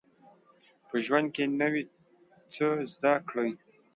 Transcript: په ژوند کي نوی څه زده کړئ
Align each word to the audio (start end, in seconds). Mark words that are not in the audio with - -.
په 0.87 0.95
ژوند 1.05 1.27
کي 1.35 1.43
نوی 1.61 1.83
څه 2.53 2.67
زده 2.93 3.13
کړئ 3.29 3.51